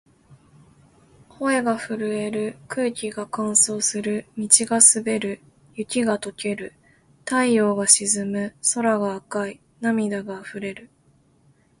[1.29, 2.57] 声が震える。
[2.67, 4.25] 空気が乾燥する。
[4.35, 5.41] 道が滑る。
[5.75, 6.73] 雪が解ける。
[7.19, 8.55] 太陽が沈む。
[8.73, 9.61] 空が赤い。
[9.79, 10.89] 涙が溢れる。